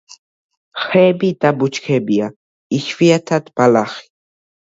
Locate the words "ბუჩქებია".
1.59-2.31